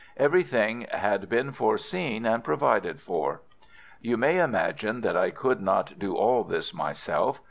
Everything 0.17 0.87
had 0.89 1.29
been 1.29 1.51
foreseen 1.51 2.25
and 2.25 2.43
provided 2.43 2.99
for. 2.99 3.43
"You 4.01 4.17
may 4.17 4.39
imagine 4.39 5.01
that 5.01 5.15
I 5.15 5.29
could 5.29 5.61
not 5.61 5.99
do 5.99 6.15
all 6.15 6.43
this 6.43 6.73
myself. 6.73 7.39